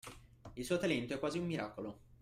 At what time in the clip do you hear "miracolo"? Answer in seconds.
1.45-1.99